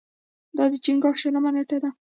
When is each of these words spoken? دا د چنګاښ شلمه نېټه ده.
دا 0.57 0.63
د 0.71 0.73
چنګاښ 0.85 1.15
شلمه 1.21 1.49
نېټه 1.55 1.77
ده. 1.83 1.89